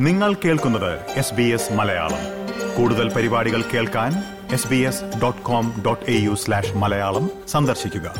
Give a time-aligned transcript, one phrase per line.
[0.00, 2.18] നിങ്ങൾ കേൾക്കുന്നത് S B S Malayalam.
[2.76, 4.12] കൂടുതൽ പരിപാടികൾ കേൾക്കാൻ
[4.52, 8.14] S B S dot com dot A U slash Malayalam സന്ദർശിക്കുക.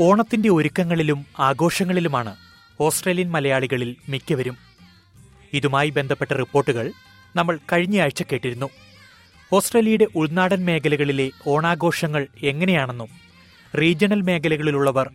[0.00, 2.36] ഓണത്തിന്റെ ഒരുക്കങ്ങളിലും ആഘോഷങ്ങളിലുമാണ്
[2.80, 4.56] ഓസ്ട്രേലിയൻ മലയാളികളിൽ മിക്കവരും.
[5.52, 6.92] ഇതുമായി ബന്ധപ്പെട്ട റിപ്പോർട്ടുകൾ
[7.36, 8.70] നമ്മൾ കഴിഞ്ഞയാഴ്ച കേട്ടിരുന്നു.
[9.52, 13.21] ഓസ്ട്രേലിയയുടെ ഉൾനാടൻ മേഖലകളിലെ ഓണാഘോഷങ്ങൾ എങ്ങനെയാണെന്നും
[13.78, 15.10] റീജിയണൽ മേഖലകളിലുള്ളവർ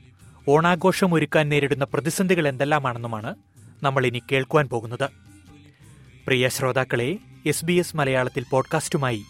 [0.47, 3.35] ഓണാഘോഷം ഒരുക്കാൻ നേരിടുന്ന പ്രതിസന്ധികൾ എന്തെല്ലാമാണെന്നുമാണ്
[3.83, 5.09] നമ്മൾ ഇനി കേൾക്കുവാൻ പോകുന്നത്.
[6.27, 9.23] പ്രിയ ശ്രോതാക്കളെ എസ് ബി എസ് മലയാളത്തിൽ പോഡ്കാസ്റ്റുമായി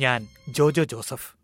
[0.00, 1.36] ഞാൻ ജോജോ ജോസഫ്.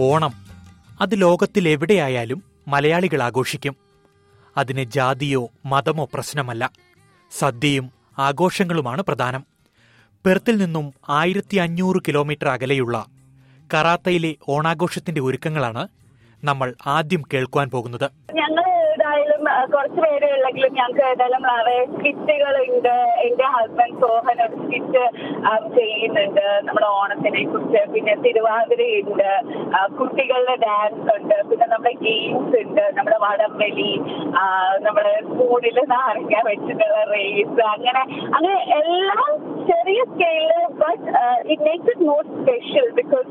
[0.00, 0.32] ഓണം
[1.00, 3.87] അത് ലോകത്തിൽ എവിടെയായാലും മലയാളികൾ ആഘോഷിക്കും.
[4.58, 6.72] അതിന് ജാതിയോ മതമോ പ്രശ്നമല്ല.
[7.38, 9.46] സദ്യയും ആഘോഷങ്ങളുമാണ് പ്രധാനം.
[10.26, 13.06] പെർത്തിൽ നിന്നും ആയിരത്തി അഞ്ഞൂറ് കിലോമീറ്റർ അകലെയുള്ള
[13.74, 15.88] കറാത്തയിലെ ഓണാഘോഷത്തിന്റെ ഒരുക്കങ്ങളാണ്
[16.44, 18.10] നമ്മൾ ആദ്യം കേൾക്കുവാൻ പോകുന്നത്.
[18.34, 18.67] ഞങ്ങൾ
[18.98, 21.42] ഏതായാലും കുറച്ച് പേരുള്ളെങ്കിലും ഞങ്ങൾക്ക് ഏതായാലും
[21.92, 22.94] സ്കിറ്റുകൾ ഉണ്ട്
[23.26, 25.02] എന്റെ ഹസ്ബൻഡ് സോഹൻ ഒരു സ്കിറ്റ്
[25.76, 27.80] ചെയ്യുന്നുണ്ട് നമ്മുടെ ഓണത്തിനെ കുറിച്ച്.
[27.92, 29.28] പിന്നെ തിരുവാതിരയുണ്ട്
[29.98, 31.36] കുട്ടികളുടെ ഡാൻസ് ഉണ്ട്.
[31.50, 32.84] പിന്നെ നമ്മുടെ ഗെയിംസ് ഉണ്ട്.
[32.98, 33.92] നമ്മുടെ വടംവലി
[34.86, 38.02] നമ്മുടെ സ്കൂളിൽ നാരങ്ങ വെച്ചിട്ടുള്ള റേസ് അങ്ങനെ
[38.36, 39.30] അങ്ങനെ എല്ലാം
[39.68, 41.06] ചെറിയ സ്കെയിലിൽ but
[41.52, 43.28] it makes it more special because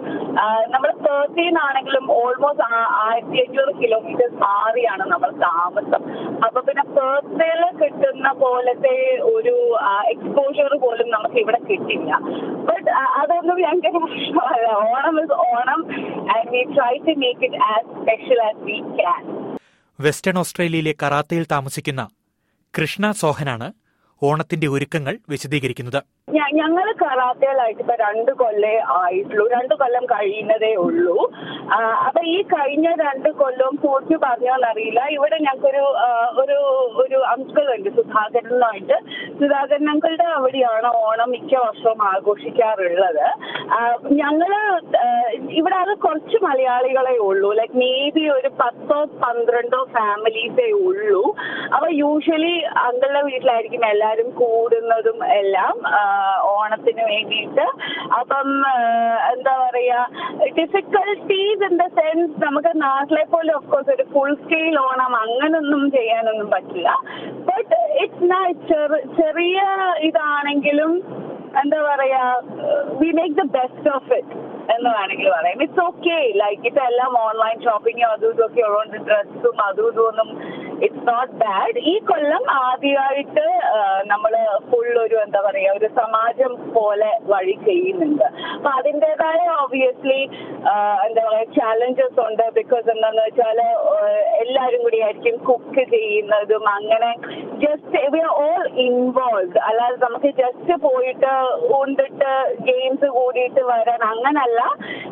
[0.74, 2.66] നമ്മൾ തേർട്ടീൻ ആണെങ്കിലും ഓൾമോസ്റ്റ്
[3.04, 6.04] ആയിരത്തി അഞ്ഞൂറ് കിലോമീറ്റേഴ്സ് മാറിയാണ് നമ്മൾ താമസം.
[6.46, 8.96] അപ്പൊ പിന്നെ പേർത്തേൽ കിട്ടുന്ന പോലത്തെ
[9.34, 9.56] ഒരു
[10.14, 12.12] എക്സ്പോഷർ പോലും നമുക്ക് ഇവിടെ കിട്ടില്ല.
[12.70, 12.90] ബട്ട്
[13.22, 15.82] അതൊന്നും ഞങ്ങൾക്ക് പ്രശ്നമല്ല Onam is Onam
[16.36, 19.24] and we try to make it as special as we can
[20.00, 22.02] western ഓസ്ട്രേലിയയിലെ കറാത്തയിൽ താമസിക്കുന്ന
[22.74, 23.68] കൃഷ്ണ സോഹനാണ്
[24.22, 26.00] ഓണത്തിന്റെ ഒരുക്കങ്ങൾ വിശദീകരിക്കുന്നത്.
[26.60, 29.44] ഞങ്ങൾ കറാത്തകളായിട്ട് ഇപ്പൊ രണ്ട് കൊല്ലേ ആയിട്ടുള്ളൂ.
[29.54, 31.16] രണ്ട് കൊല്ലം കഴിയുന്നതേ ഉള്ളൂ.
[32.08, 35.84] അപ്പൊ ഈ കഴിഞ്ഞ രണ്ട് കൊല്ലവും പൂർത്തി പറഞ്ഞോന്നറിയില്ല ഇവിടെ ഞങ്ങൾക്കൊരു
[36.42, 36.58] ഒരു
[37.04, 38.98] ഒരു അങ്കിൾ ഉണ്ട് സുധാകരനായിട്ട്.
[39.40, 43.26] സുധാകരൻ അങ്കിളുടെ അവിടെയാണ് ഓണം മിക്ക വർഷവും ആഘോഷിക്കാറുള്ളത്.
[44.22, 44.52] ഞങ്ങൾ
[45.60, 47.52] ഇവിടെ അത് കുറച്ച് മലയാളികളെ ഉള്ളൂ.
[47.62, 51.24] ലൈക്ക് മേ ബി ഒരു പത്തോ പന്ത്രണ്ടോ ഫാമിലീസേ ഉള്ളൂ.
[51.76, 52.56] അപ്പൊ യൂഷ്വലി
[52.86, 55.76] അങ്കിളുടെ വീട്ടിലായിരിക്കും എല്ലാരും കൂടുന്നതും എല്ലാം.
[56.52, 57.66] ഓണത്തിന് വേണ്ടിയിട്ട്.
[58.20, 58.50] അപ്പം
[59.34, 60.00] എന്താ പറയാ
[60.60, 66.50] ഡിഫിക്കൽട്ടീസ് ഇൻ ദ സെൻസ് നമുക്ക് നാട്ടിലെ പോലെ ഓഫ് കോഴ്സ് ഒരു ഫുൾ സ്കെയിൽ ഓണം അങ്ങനൊന്നും ചെയ്യാനൊന്നും
[66.56, 66.90] പറ്റില്ല.
[67.50, 68.48] ബട്ട് ഇറ്റ്സ് നൈ
[69.22, 69.62] ചെറിയ
[70.10, 70.94] ഇതാണെങ്കിലും
[71.62, 72.24] എന്താ പറയാ
[73.02, 74.36] we make the best of it
[74.74, 75.62] എന്ന് വേണമെങ്കിൽ പറയാം.
[75.66, 80.30] ഇറ്റ്സ് ഓക്കെ ലൈക്ക് ഇപ്പൊ എല്ലാം ഓൺലൈൻ ഷോപ്പിങ്ങും അതും ഇതൊക്കെ ഉള്ളതുകൊണ്ട് ഡ്രസ്സും അതും ഇതും ഒന്നും
[80.86, 83.46] ഇറ്റ്സ് നോട്ട് ബാഡ് ഈ കൊല്ലം ആദ്യമായിട്ട്
[84.12, 84.34] നമ്മൾ
[84.70, 88.28] ഫുൾ ഒരു എന്താ പറയുക ഒരു സമാജം പോലെ വഴി ചെയ്യുന്നുണ്ട്.
[88.56, 90.22] അപ്പൊ അതിന്റെതായ ഓബിയസ്ലി
[91.08, 92.46] എന്താ പറയാ ചാലഞ്ചസ് ഉണ്ട്.
[92.60, 93.60] ബിക്കോസ് എന്താന്ന് വെച്ചാൽ
[94.44, 97.12] എല്ലാരും കൂടി ആയിരിക്കും കുക്ക് ചെയ്യുന്നതും അങ്ങനെ
[97.64, 101.34] just we are all involve അല്ലാതെ നമുക്ക് ജസ്റ്റ് പോയിട്ട്
[101.80, 102.32] ഉണ്ടിട്ട്
[102.70, 104.62] ഗെയിംസ് കൂടിയിട്ട് വരാൻ അങ്ങനല്ല.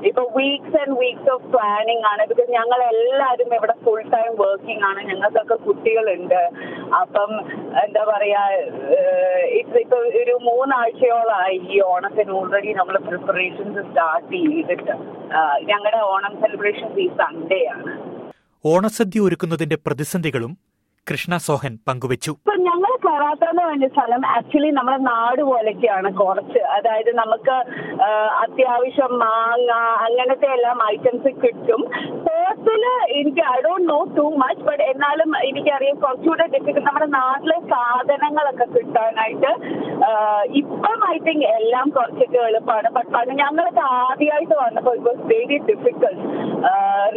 [0.09, 2.21] ഇപ്പൊ weeks and weeks of planning ആണ്.
[2.31, 5.01] ബിക്കോസ് ഞങ്ങൾ എല്ലാവരും ഇവിടെ ഫുൾ ടൈം വർക്കിംഗ് ആണ്.
[5.11, 6.41] ഞങ്ങൾക്കൊക്കെ കുട്ടികളുണ്ട്.
[7.01, 7.31] അപ്പം
[7.83, 8.41] എന്താ പറയാ
[9.61, 14.95] ഇപ്പൊ ഇപ്പൊ ഒരു മൂന്നാഴ്ചയോളമായി ഈ ഓണത്തിന് ഓൾറെഡി നമ്മൾ പ്രിപ്പറേഷൻസ് സ്റ്റാർട്ട് ചെയ്തിട്ട്.
[15.71, 17.93] ഞങ്ങളുടെ ഓണം സെലിബ്രേഷൻസ് ഈ സൺഡേ ആണ്.
[18.65, 20.53] ഓണസദ്യ ഒരുക്കുന്നതിന്റെ പ്രതിസന്ധികളും
[21.11, 22.31] കൃഷ്ണ സോഹൻ പങ്കുവച്ചു.
[23.07, 26.61] ഞങ്ങൾ എന്ന് പറഞ്ഞ സ്ഥലം ആക്ച്വലി നമ്മുടെ നാട് പോലെയൊക്കെയാണ് കുറച്ച്.
[26.75, 27.55] അതായത് നമുക്ക്
[28.43, 29.71] അത്യാവശ്യം മാങ്ങ
[30.05, 31.81] അങ്ങനത്തെ എല്ലാം ഐറ്റംസ് കിട്ടും.
[32.25, 32.83] പോർട്ടിൽ
[33.17, 39.51] എനിക്ക് I don't know too much but എന്നാലും എനിക്കറിയാം കുറച്ചുകൂടെ ഡിഫിക്കൽട്ട് നമ്മുടെ നാട്ടിലെ സാധനങ്ങളൊക്കെ കിട്ടാനായിട്ട്
[40.61, 46.23] ഇപ്പം ഐ തിങ്ക് എല്ലാം കുറച്ചൊക്കെ എളുപ്പമാണ് ബട്ട് പണ്ട് ഞങ്ങളൊക്കെ ആദ്യമായിട്ട് വന്നപ്പോൾ it was very difficult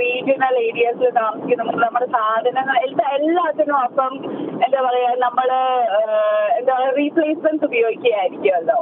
[0.00, 4.14] regional ഏരിയാസിൽ താമസിക്കുന്ന നമ്മുടെ സാധനങ്ങൾ എല്ലാ എല്ലാത്തിനും അപ്പം
[4.64, 5.49] എന്താ പറയാ നമ്മൾ
[6.58, 8.78] എന്താ പറയാ റീപ്ലേസ്മെന്റ് ഉപയോഗിക്കുകയായിരിക്കുമല്ലോ.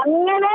[0.00, 0.52] അങ്ങനെ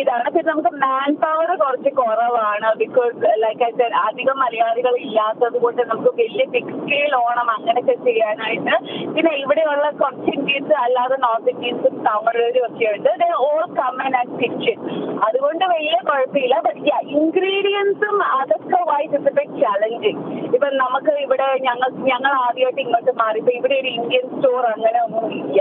[0.00, 0.28] ഇതാണ്.
[0.34, 2.68] പിന്നെ നമുക്ക് മാൻ പവർ കുറച്ച് കുറവാണ്.
[2.82, 3.70] ബിക്കോസ് ലൈക്ക് ഐ
[4.06, 8.74] അധികം മലയാളികൾ ഇല്ലാത്തത് കൊണ്ട് നമുക്ക് വലിയ ബിഗ് സ്കെയിൽ ഓണം അങ്ങനെയൊക്കെ ചെയ്യാനായിട്ട്
[9.16, 13.10] പിന്നെ ഇവിടെയുള്ള കുറച്ച് ഇന്ത്യൻസ് അല്ലാതെ നോർത്ത് ഇന്ത്യൻസും തമിഴരും ഒക്കെ ഉണ്ട്.
[13.46, 14.78] ഓൾ കമ്മൻ ആൻഡ് കിച്ചൺ
[15.26, 16.54] അതുകൊണ്ട് വലിയ കുഴപ്പമില്ല.
[16.66, 16.80] ബട്ട്
[17.18, 20.22] ഇൻഗ്രീഡിയൻസും അതൊക്കെ വൈസ് ഇറ്റ്സ് ബിഗ് ചലഞ്ചിങ്
[20.54, 23.40] ഇപ്പൊ നമുക്ക് ഇവിടെ ഞങ്ങൾ ഞങ്ങൾ ആദ്യമായിട്ട് ഇങ്ങോട്ട് മാറി.
[23.58, 25.60] ഇവിടെ ഒരു ഇന്ത്യൻ സ്റ്റോർ അങ്ങനെ ഒന്നും ഇല്ല.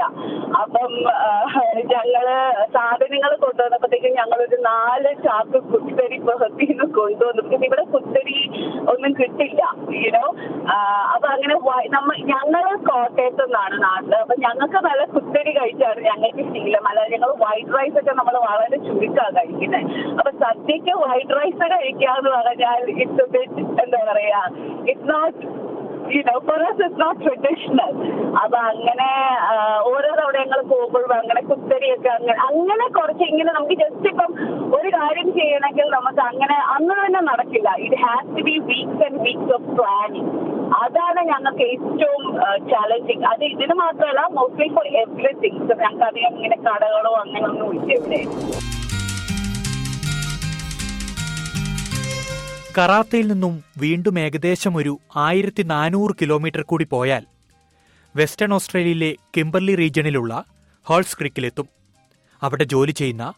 [0.62, 0.92] അപ്പം
[1.94, 2.26] ഞങ്ങൾ
[2.76, 7.44] സാധനങ്ങൾ കൊണ്ടുവന്നപ്പോഴത്തേക്കും ഞങ്ങളൊരു നാല് ചാക്ക് കുത്തരി ബഹത്തിന്ന് കൊണ്ടുവന്നു.
[7.52, 8.40] പിന്നെ ഇവിടെ കുത്തരി
[8.94, 9.62] ഒന്നും കിട്ടില്ല
[10.04, 10.26] യൂനോ
[11.14, 11.56] അപ്പൊ അങ്ങനെ
[11.96, 14.14] നമ്മ ഞങ്ങൾ കോട്ടയത്ത് നിന്നാണ് നാട്ടിൽ.
[14.24, 16.86] അപ്പൊ ഞങ്ങൾക്ക് നല്ല കുത്തരി കഴിച്ചാണ് ഞങ്ങൾക്ക് ശീലം.
[16.92, 19.90] അല്ലാതെ ഞങ്ങൾ വൈറ്റ് റൈസ് ഒക്കെ നമ്മൾ വളരെ ചുരുക്കാണ് കഴിക്കുന്നത്
[20.20, 23.44] അപ്പൊ സദ്യക്ക് വൈറ്റ് റൈസ് കഴിക്കാന്ന് പറഞ്ഞാൽ ഇറ്റ്സ്
[23.84, 24.42] എന്താ പറയാ
[24.92, 25.42] it's not
[26.10, 27.92] you for for us not traditional
[28.40, 29.08] അപ്പൊ അങ്ങനെ
[29.90, 34.32] ഓരോ തവണ ഞങ്ങൾ പോകുമ്പോഴും അങ്ങനെ കുത്തരിയൊക്കെ അങ്ങനെ അങ്ങനെ കുറച്ച് ഇങ്ങനെ നമുക്ക് ജസ്റ്റ് ഇപ്പം
[34.78, 37.70] ഒരു കാര്യം ചെയ്യണമെങ്കിൽ നമുക്ക് അങ്ങനെ അന്ന് തന്നെ നടക്കില്ല.
[37.86, 40.30] It has to be weeks and weeks of planning
[40.80, 42.24] അതാണ് ഞങ്ങൾക്ക് ഏറ്റവും
[42.72, 48.83] ചാലഞ്ചിങ് അത് ഇതിന് മാത്രമല്ല മോസ്റ്റ്ലി ഫോർ എവറിത്തിങ് ഞങ്ങൾക്ക് അധികം ഇങ്ങനെ കടകളോ അങ്ങനെ ഒന്നും ഇല്ല
[52.78, 57.24] കറാത്തയിൽ നിന്നും വീണ്ടും ഏകദേശം ഒരു ആയിരത്തി നാനൂറ് കിലോമീറ്റർ കൂടി പോയാൽ
[58.16, 60.44] വെസ്റ്റേൺ ഓസ്ട്രേലിയയിലെ കിംബർലി റീജിയണിലുള്ള
[60.86, 61.70] ഹോൾസ് ക്രിക്കിലെത്തും.
[62.44, 63.34] അവിടെ ജോലി ചെയ്യുന്ന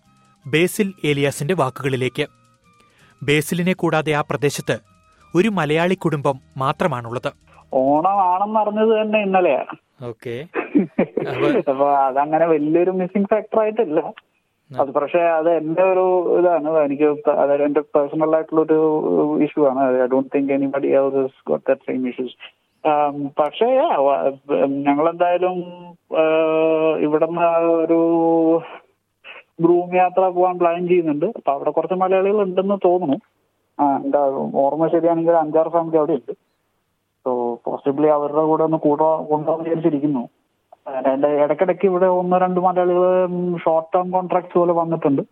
[0.47, 2.27] ബേസിൽ ഏലിയാസിന്റെ വാക്കുകളിലേക്ക്.
[3.23, 4.79] ബേസിലിനെ കൂടാതെ ആ പ്രദേശത്ത്
[5.35, 7.33] ഒരു മലയാളി കുടുംബം മാത്രമാണുള്ളത്.
[7.73, 10.05] ഓണമാണെന്ന് അറിഞ്ഞത് തന്നെ ഇന്നലെയാണ്.
[10.05, 10.47] ഓക്കെ.
[11.69, 13.99] അപ്പൊ അതങ്ങനെ വലിയൊരു മിസ്സിംഗ് ഫാക്ടർ ആയിട്ടില്ല
[14.71, 16.05] അത് പക്ഷെ അത് എന്റെ ഒരു
[16.39, 16.69] ഇതാണ്.
[16.85, 17.07] എനിക്ക്
[17.41, 18.79] അതായത് എന്റെ പേഴ്സണൽ ആയിട്ടുള്ള ഒരു
[19.45, 19.81] ഇഷ്യൂ ആണ്.
[20.03, 22.37] I don't think anybody body got that same issues
[23.39, 23.67] പക്ഷേ
[24.87, 25.55] ഞങ്ങൾ എന്തായാലും
[27.05, 27.45] ഇവിടുന്ന്
[27.83, 27.99] ഒരു
[29.63, 31.25] ഗ്രൂം യാത്ര പോകാൻ പ്ലാൻ ചെയ്യുന്നുണ്ട്.
[31.37, 33.17] അപ്പൊ അവിടെ കുറച്ച് മലയാളികൾ ഉണ്ടെന്ന് തോന്നുന്നു.
[33.77, 34.21] ആ എന്താ
[34.63, 36.33] ഓർമ്മ ശരിയാണെങ്കിൽ അഞ്ചാറ് ഫാമിലി അവിടെ ഉണ്ട്
[37.25, 37.31] സോ
[37.65, 40.23] പോസിബിളി അവരുടെ കൂടെ ഒന്ന് കൂടാ കൊണ്ടുപോകാൻ വിചാരിച്ചിരിക്കുന്നു.
[40.87, 43.05] അതിന്റെ ഇടയ്ക്കിടയ്ക്ക് ഇവിടെ ഒന്ന് രണ്ട് മലയാളികൾ
[43.63, 45.23] ഷോർട്ട് ടേം കോൺട്രാക്ട്സ് പോലെ വന്നിട്ടുണ്ട്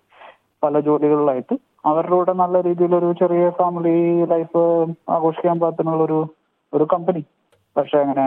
[0.63, 1.55] പല ജോലികളിലായിട്ട്.
[1.85, 3.95] അവരുടെ കൂടെ നല്ല രീതിയിൽ ഒരു ചെറിയ ഫാമിലി
[4.33, 4.61] ലൈഫ്
[5.15, 6.19] ആഘോഷിക്കാൻ പാകത്തിനുള്ള ഒരു
[6.73, 7.23] ഒരു കമ്പനി
[7.75, 8.25] പക്ഷെ അങ്ങനെ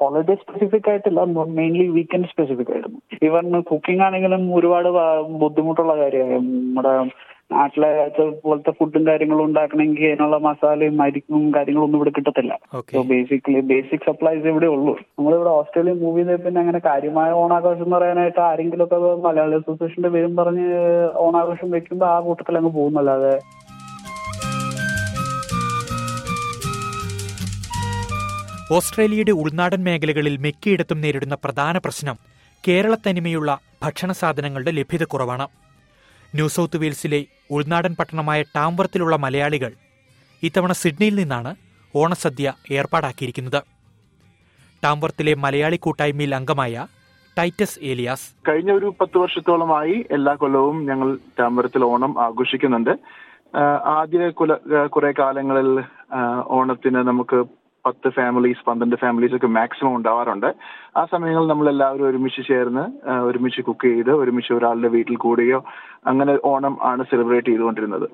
[0.00, 1.20] ഹോളിഡേ സ്പെസിഫിക് ആയിട്ടില്ല.
[1.58, 2.98] മെയിൻലി വീക്കെൻഡ് സ്പെസിഫിക് ആയിരുന്നു.
[3.28, 4.88] ഈവൻ കുക്കിംഗ് ആണെങ്കിലും ഒരുപാട്
[5.42, 6.94] ബുദ്ധിമുട്ടുള്ള കാര്യമാണ് നമ്മുടെ
[7.52, 7.88] നാട്ടിലെ
[8.44, 12.58] പോലത്തെ ഫുഡും കാര്യങ്ങളും ഉണ്ടാക്കണമെങ്കിൽ അതിനുള്ള മസാലയും മരിക്കും കാര്യങ്ങളും ഒന്നും ഇവിടെ കിട്ടത്തില്ല.
[12.92, 14.94] സോ ബേസിക്കലി ബേസിക് സപ്ലൈസ് ഇവിടെ ഉള്ളൂ.
[15.18, 18.98] നമ്മളിവിടെ ഓസ്ട്രേലിയൻ മൂവി പിന്നെ അങ്ങനെ കാര്യമായ ഓണാഘോഷം എന്ന് പറയാനായിട്ട് ആരെങ്കിലും ഒക്കെ
[19.28, 20.68] മലയാളി അസോസിയേഷന്റെ പേരും പറഞ്ഞ്
[21.26, 23.34] ഓണാഘോഷം വെക്കുമ്പോൾ ആ കൂട്ടത്തിൽ അങ്ങ് പോകുന്നല്ലാതെ.
[28.76, 32.16] ഓസ്ട്രേലിയയുടെ ഉൾനാടൻ മേഖലകളിൽ മിക്കയിടത്തും നേരിടുന്ന പ്രധാന പ്രശ്നം
[32.68, 35.69] കേരളത്തനിമയുള്ള ഭക്ഷണ സാധനങ്ങളുടെ ലഭ്യതക്കുറവാണ്
[36.34, 37.18] ന്യൂ സൗത്ത് വെയിൽസിലെ
[37.54, 39.72] ഉൾനാടൻ പട്ടണമായ ടാംവർത്തിലുള്ള മലയാളികൾ
[40.42, 41.50] ഇത്തവണ സിഡ്നിയിൽ നിന്നാണ്
[41.94, 43.60] ഓണസദ്യ ഏർപ്പാടാക്കിയിരിക്കുന്നത്.
[44.84, 46.84] ടാംവർത്തിലെ മലയാളി കൂട്ടായ്മയിൽ അംഗമായ
[47.36, 52.92] ടൈറ്റസ് ഏലിയാസ് കഴിഞ്ഞ ഒരു പത്ത് വർഷത്തോളമായി എല്ലാ കൊല്ലവും ഞങ്ങൾ ടാംവർത്തിൽ ഓണം ആഘോഷിക്കുന്നുണ്ട്.
[53.98, 54.54] ആദ്യ കുല
[54.94, 55.70] കുറെ കാലങ്ങളിൽ
[56.58, 57.40] ഓണത്തിന് നമുക്ക്
[57.86, 60.48] പത്ത് ഫാമിലീസ് പന്ത്രണ്ട് ഫാമിലീസ് ഒക്കെ മാക്സിമം ഉണ്ടാവാറുണ്ട്.
[60.96, 62.84] ആ സമയങ്ങളിൽ നമ്മൾ എല്ലാവരും ഒരുമിച്ച് ചേർന്ന്
[63.28, 65.60] ഒരുമിച്ച് കുക്ക് ചെയ്ത് ഒരുമിച്ച് ഒരാളുടെ വീട്ടിൽ കൂടുകയോ
[66.06, 68.08] അങ്ങനെ ഓണം ആണ് സെലിബ്രേറ്റ് ചെയ്തുകൊണ്ടിരുന്നത്.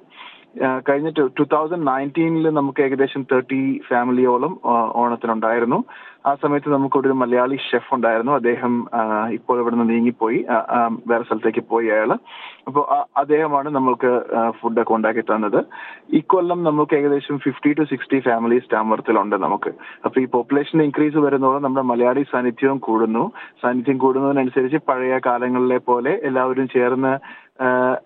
[0.87, 1.09] കഴിഞ്ഞ
[1.39, 4.53] ടു തൗസൻഡ് നയന്റീനിൽ നമുക്ക് ഏകദേശം തേർട്ടി ഫാമിലിയോളം
[5.01, 5.79] ഓണത്തിനുണ്ടായിരുന്നു.
[6.29, 8.33] ആ സമയത്ത് നമുക്കൊരു മലയാളി ഷെഫ് ഉണ്ടായിരുന്നു.
[8.39, 8.73] അദ്ദേഹം
[9.37, 10.39] ഇപ്പോൾ ഇവിടെ നിന്ന് നീങ്ങിപ്പോയി
[11.11, 12.13] വേറെ സ്ഥലത്തേക്ക് പോയി അയാൾ.
[12.69, 12.85] അപ്പോൾ
[13.23, 14.11] അദ്ദേഹമാണ് നമ്മൾക്ക്
[14.61, 15.61] ഫുഡൊക്കെ ഉണ്ടാക്കി തന്നത്.
[16.21, 19.73] ഇക്കൊല്ലം നമുക്ക് ഏകദേശം ഫിഫ്റ്റി ടു സിക്സ്റ്റി ഫാമിലീസ് ടാമർത്തിലുണ്ട് നമുക്ക്.
[20.05, 23.25] അപ്പൊ ഈ പോപ്പുലേഷൻ ഇൻക്രീസ് വരുന്നതോടെ നമ്മുടെ മലയാളി സാന്നിധ്യവും കൂടുന്നു.
[23.65, 27.15] സാന്നിധ്യം കൂടുന്നതിനനുസരിച്ച് പഴയ കാലങ്ങളിലെ പോലെ എല്ലാവരും ചേർന്ന്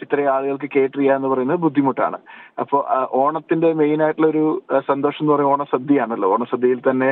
[0.03, 2.19] ഇത്രയും ആളുകൾക്ക് കേറ്റർ ചെയ്യുക എന്ന് പറയുന്നത് ബുദ്ധിമുട്ടാണ്.
[2.63, 2.81] അപ്പോൾ
[3.23, 4.45] ഓണത്തിന്റെ മെയിൻ ആയിട്ടുള്ള ഒരു
[4.91, 6.29] സന്തോഷം എന്ന് പറയുന്നത് ഓണസദ്യയാണല്ലോ.
[6.35, 7.11] ഓണസദ്യയിൽ തന്നെ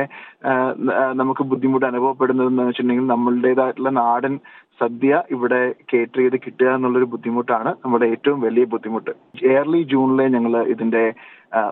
[1.21, 4.35] നമുക്ക് ബുദ്ധിമുട്ട് അനുഭവപ്പെടുന്നത് എന്ന് വെച്ചിട്ടുണ്ടെങ്കിൽ നമ്മളുടേതായിട്ടുള്ള നാടൻ
[4.81, 9.11] സദ്യ ഇവിടെ കേറ്റർ ചെയ്ത് കിട്ടുക എന്നുള്ളൊരു ബുദ്ധിമുട്ടാണ് നമ്മുടെ ഏറ്റവും വലിയ ബുദ്ധിമുട്ട്.
[9.55, 11.03] ഏർലി ജൂണിലെ ഞങ്ങൾ ഇതിന്റെ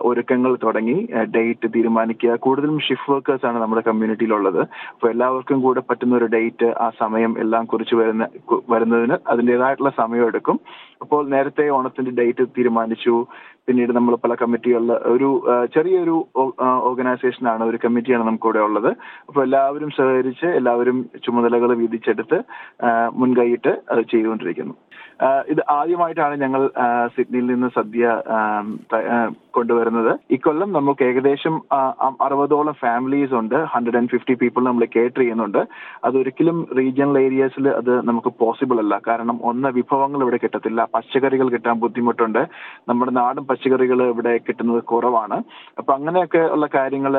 [0.08, 0.96] ഒരുക്കങ്ങൾ തുടങ്ങി
[1.34, 2.32] ഡേറ്റ് തീരുമാനിക്കുക.
[2.44, 4.60] കൂടുതലും ഷിഫ്റ്റ് വർക്കേഴ്സ് ആണ് നമ്മുടെ കമ്മ്യൂണിറ്റിയിലുള്ളത്
[4.92, 8.26] അപ്പോൾ എല്ലാവർക്കും കൂടെ പറ്റുന്ന ഒരു ഡേറ്റ് ആ സമയം എല്ലാം കുറിച്ച് വരുന്ന
[8.72, 10.58] വരുന്നതിന് അതിന്റെതായിട്ടുള്ള സമയം എടുക്കും.
[11.04, 13.14] അപ്പോൾ നേരത്തെ ഓണത്തിന്റെ ഡേറ്റ് തീരുമാനിച്ചു.
[13.68, 15.28] പിന്നീട് നമ്മൾ പല കമ്മിറ്റികളിൽ ഒരു
[15.76, 16.16] ചെറിയൊരു
[16.88, 18.90] ഓർഗനൈസേഷനാണ് ഒരു കമ്മിറ്റിയാണ് നമുക്കിവിടെ ഉള്ളത്.
[19.28, 22.38] അപ്പോൾ എല്ലാവരും സഹകരിച്ച് എല്ലാവരും ചുമതലകൾ വീതിച്ചെടുത്ത്
[23.20, 24.76] മുൻകൈയിട്ട് അത് ചെയ്തുകൊണ്ടിരിക്കുന്നു.
[25.52, 26.62] ഇത് ആദ്യമായിട്ടാണ് ഞങ്ങൾ
[27.14, 28.04] സിഡ്നിയിൽ നിന്ന് സദ്യ
[29.56, 30.10] കൊണ്ടുവരുന്നത്.
[30.30, 31.54] ഇക്കൊല്ലം നമുക്ക് ഏകദേശം
[32.26, 33.56] അറുപതോളം ഫാമിലീസ് ഉണ്ട്.
[33.72, 35.58] ഹൺഡ്രഡ് ആൻഡ് ഫിഫ്റ്റി പീപ്പിൾ നമ്മൾ കേറ്റർ ചെയ്യുന്നുണ്ട്.
[36.08, 39.00] അതൊരിക്കലും റീജിയണൽ ഏരിയാസിൽ അത് നമുക്ക് പോസിബിൾ അല്ല.
[39.08, 40.86] കാരണം ഒന്ന് വിഭവങ്ങൾ ഇവിടെ കിട്ടത്തില്ല.
[40.94, 42.42] പച്ചക്കറികൾ കിട്ടാൻ ബുദ്ധിമുട്ടുണ്ട്.
[42.88, 45.38] നമ്മുടെ നാടൻ പച്ചക്കറികൾ ഇവിടെ കിട്ടുന്നത് കുറവാണ്.
[45.78, 47.14] അപ്പൊ അങ്ങനെയൊക്കെ ഉള്ള കാര്യങ്ങൾ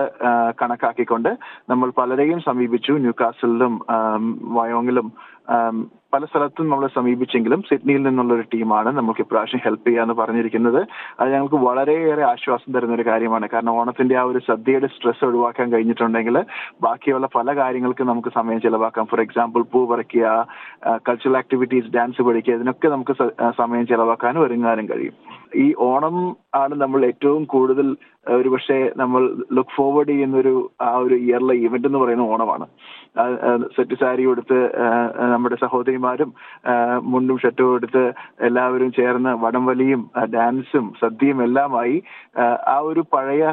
[0.64, 1.32] കണക്കാക്കിക്കൊണ്ട്
[1.70, 2.94] നമ്മൾ പലരെയും സമീപിച്ചു.
[3.06, 4.26] ന്യൂകാസലിലും ആം,
[4.60, 5.10] വയോങ്ങിലും
[6.14, 10.80] പല സ്ഥലത്തും നമ്മളെ സമീപിച്ചെങ്കിലും സിഡ്നിയിൽ നിന്നുള്ള ഒരു ടീമാണ് നമുക്ക് ഇപ്രാവശ്യം ഹെൽപ്പ് ചെയ്യാന്ന് പറഞ്ഞിരിക്കുന്നത്.
[11.20, 13.50] അത് ഞങ്ങൾക്ക് വളരെയേറെ ആശ്വാസം തരുന്ന ഒരു കാര്യമാണ്.
[13.54, 16.38] കാരണം ഓണത്തിന്റെ ആ ഒരു സദ്യയുടെ സ്ട്രെസ് ഒഴിവാക്കാൻ കഴിഞ്ഞിട്ടുണ്ടെങ്കിൽ
[16.82, 19.06] ബാക്കിയുള്ള പല കാര്യങ്ങൾക്കും നമുക്ക് സമയം ചിലവാക്കാം.
[19.06, 20.48] ഫോർ എക്സാമ്പിൾ പൂ പറിക്കുക
[21.08, 23.16] കൾച്ചറൽ ആക്ടിവിറ്റീസ് ഡാൻസ് പഠിക്കുക ഇതിനൊക്കെ നമുക്ക്
[23.62, 25.18] സമയം ചിലവാക്കാനും ഒരുങ്ങാനും കഴിയും.
[25.56, 26.18] ഈ ഓണം
[26.56, 27.88] ആണ് നമ്മൾ ഏറ്റവും കൂടുതൽ
[28.28, 29.22] ഒരു ഒരുപക്ഷെ നമ്മൾ
[29.54, 32.66] ലുക്ക് ഫോർവേഡ് ചെയ്യുന്ന ഒരു ആ ഒരു ഇയറിലെ ഇവന്റ് എന്ന് പറയുന്ന ഓണമാണ്.
[33.76, 34.58] സെറ്റ് സാരി കൊടുത്ത്
[35.32, 36.30] നമ്മുടെ സഹോദരിമാരും
[37.06, 38.04] മുണ്ടും ഷർട്ടും എടുത്ത്
[38.42, 40.02] എല്ലാവരും ചേർന്ന് വടംവലിയും
[40.34, 41.96] ഡാൻസും സദ്യയും എല്ലാമായി
[42.68, 43.44] ആ, ഒരു പഴയ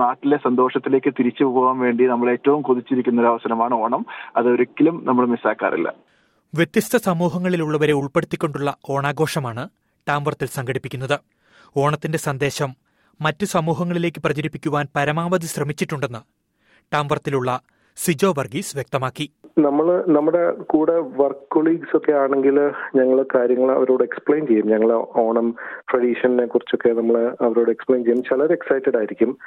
[0.00, 4.02] നാട്ടിലെ സന്തോഷത്തിലേക്ക് തിരിച്ചു പോകാൻ വേണ്ടി നമ്മൾ ഏറ്റവും കൊതിച്ചിരിക്കുന്ന ഒരു അവസരമാണ് ഓണം.
[4.36, 5.88] അതൊരിക്കലും നമ്മൾ മിസ്സാക്കാറില്ല
[6.52, 9.64] വ്യത്യസ്ത സമൂഹങ്ങളിലുള്ളവരെ ഉൾപ്പെടുത്തിക്കൊണ്ടുള്ള ഓണാഘോഷമാണ്
[10.06, 11.16] ടാംവർത്തിൽ സംഘടിപ്പിക്കുന്നത്.
[11.76, 12.70] ഓണത്തിന്റെ സന്ദേശം
[13.20, 16.20] മറ്റു സമൂഹങ്ങളിലേക്ക് പ്രചരിപ്പിക്കുവാൻ പരമാവധി ശ്രമിച്ചിട്ടുണ്ടെന്ന്
[16.92, 17.50] ടാംവർത്തിലുള്ള
[17.96, 19.30] സിജോ വർഗീസ് വ്യക്തമാക്കി.
[19.58, 22.60] നമ്മൾ നമ്മുടെ കൂടെ വർക്ക് കൊളീഗ്സ് ഒക്കെ ആണെങ്കിൽ
[22.94, 24.66] ഞങ്ങൾ കാര്യങ്ങൾ അവരോട് എക്സ്പ്ലെയിൻ ചെയ്യും.
[24.66, 25.54] ഞങ്ങൾ ഓണം
[25.90, 28.22] ട്രഡീഷനെ കുറിച്ചൊക്കെ നമ്മൾ അവരോട് എക്സ്പ്ലെയിൻ ചെയ്യും.
[28.22, 29.38] ചിലർ എക്സൈറ്റഡ് ആയിരിക്കും.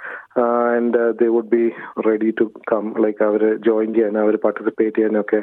[0.73, 1.71] And they would be
[2.07, 5.41] ready to come like our join ചെയ്യാൻ അവർ പാർട്ടിസിപ്പേറ്റ് ചെയ്യാനൊക്കെ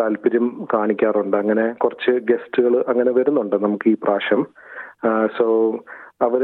[0.00, 1.36] താല്പര്യം കാണിക്കാറുണ്ട്.
[1.36, 4.46] അങ്ങനെ കുറച്ച് ഗസ്റ്റുകൾ അങ്ങനെ വരുന്നുണ്ട് നമുക്ക് ഈ പ്രാവശ്യം.
[5.38, 5.46] സോ
[6.20, 6.42] അവർ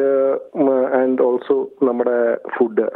[1.00, 1.57] ആൻഡ് ഓൾസോ
[1.88, 2.17] നമ്മുടെ
[2.55, 2.87] ഫുഡ്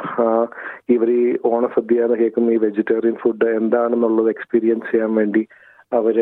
[0.94, 5.42] ഇവർ ഈ ഓണസദ്യ എന്ന് കേൾക്കുന്ന ഈ വെജിറ്റേറിയൻ ഫുഡ് എന്താണെന്നുള്ളത് എക്സ്പീരിയൻസ് ചെയ്യാൻ വേണ്ടി
[5.92, 6.18] അവർ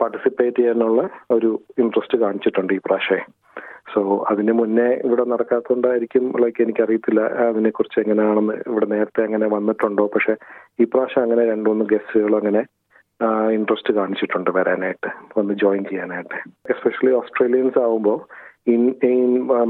[0.00, 3.24] പാർട്ടിസിപ്പേറ്റ് ചെയ്യാനുള്ള ഒരു ഇൻട്രസ്റ്റ് കാണിച്ചിട്ടുണ്ട് ഈ പ്രാവശ്യം.
[3.92, 4.00] സോ
[4.30, 10.04] അതിന് മുന്നേ ഇവിടെ നടക്കാത്തതുകൊണ്ടായിരിക്കും ലൈക്ക് എനിക്കറിയത്തില്ല അതിനെക്കുറിച്ച് എങ്ങനെയാണെന്ന് ഇവിടെ നേരത്തെ അങ്ങനെ വന്നിട്ടുണ്ടോ?
[10.14, 10.34] പക്ഷെ
[10.80, 12.62] ഈ പ്രാവശ്യം അങ്ങനെ രണ്ടു മൂന്ന് ഗസ്റ്റുകൾ അങ്ങനെ
[13.24, 16.38] ഇൻട്രസ്റ്റ് കാണിച്ചിട്ടുണ്ട് വരാനായിട്ട് ഒന്ന് ജോയിൻ ചെയ്യാനായിട്ട്.
[16.70, 18.18] എസ്പെഷ്യലി ഓസ്ട്രേലിയൻസ് ആവുമ്പോൾ
[18.66, 18.82] ഇൻ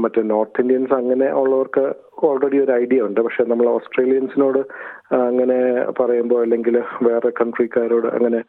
[0.03, 1.95] മറ്റേ നോർത്ത് ഇന്ത്യൻസ് അങ്ങനെ ഉള്ളവർക്ക്
[2.27, 3.21] ഓൾറെഡി ഒരു ഐഡിയ ഉണ്ട്.
[3.21, 4.59] പക്ഷെ നമ്മൾ ഓസ്ട്രേലിയൻസിനോട്
[5.11, 5.59] അങ്ങനെ
[5.99, 8.43] പറയുമ്പോൾ അല്ലെങ്കിൽ വേറെ കൺട്രിക്കാരോട് അങ്ങനെ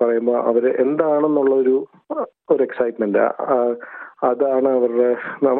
[0.00, 3.18] പറയുമ്പോൾ അവർ എന്താണെന്നുള്ളൊരു ഒരു ഒരു എക്സൈറ്റ്മെന്റ്
[4.28, 5.16] അതാണ് അവരുടെ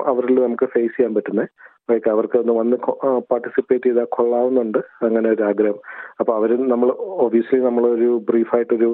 [0.07, 1.49] അവരിൽ നമുക്ക് ഫേസ് ചെയ്യാൻ പറ്റുന്നത്.
[1.91, 2.77] ലൈക്ക് അവർക്ക് ഒന്ന് വന്ന്
[3.33, 4.81] പാർട്ടിസിപ്പേറ്റ് ചെയ്താൽ കൊള്ളാവുന്നുണ്ട്.
[5.07, 5.81] അങ്ങനെ ഒരു ആഗ്രഹം.
[6.21, 6.91] അപ്പൊ അവർ നമ്മൾ
[7.27, 8.91] ഒബിയസ്ലി നമ്മളൊരു ബ്രീഫായിട്ടൊരു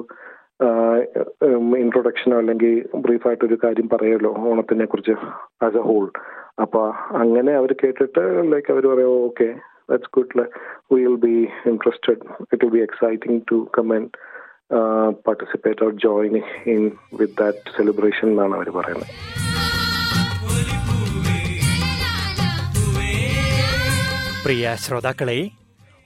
[1.83, 2.71] ഇൻട്രൊഡക്ഷനോ അല്ലെങ്കിൽ
[3.05, 5.15] ബ്രീഫായിട്ടൊരു കാര്യം പറയുമല്ലോ ഓണത്തിനെ കുറിച്ച്
[5.65, 6.05] ആസ് എ ഹോൾ
[6.63, 6.81] അപ്പൊ
[7.21, 8.23] അങ്ങനെ അവർ കേട്ടിട്ട്
[8.53, 9.47] ലൈക്ക് അവർ പറയാം okay
[9.89, 10.45] that's good
[10.93, 11.35] will be
[11.71, 14.09] interested it will be exciting to come and
[15.27, 16.35] participate or join
[16.75, 16.81] in
[17.19, 19.13] with that celebration എന്നാണ് അവർ പറയുന്നത്.
[24.47, 25.37] പ്രിയ ശ്രോതാക്കളെ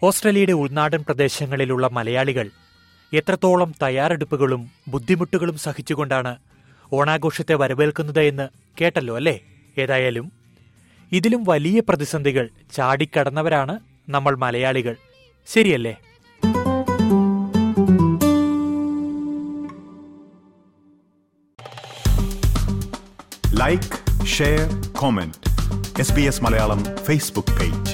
[0.01, 2.47] ഓസ്ട്രേലിയയുടെ ഉൾനാടൻ പ്രദേശങ്ങളിലുള്ള മലയാളികൾ
[3.13, 6.37] എത്രത്തോളം തയ്യാറെടുപ്പുകളും ബുദ്ധിമുട്ടുകളും സഹിച്ചുകൊണ്ടാണ്
[6.91, 8.47] ഓണാഘോഷത്തെ വരവേൽക്കുന്നത് എന്ന്
[8.81, 9.35] കേട്ടല്ലോ അല്ലേ?
[9.77, 10.31] ഏതായാലും
[11.11, 13.79] ഇതിലും വലിയ പ്രതിസന്ധികൾ ചാടിക്കടന്നവരാണ്
[14.09, 14.95] നമ്മൾ മലയാളികൾ.
[15.47, 15.95] ശരിയല്ലേ?
[23.53, 24.67] Like share
[24.97, 25.37] comment
[25.99, 27.93] S B S Malayalam Facebook page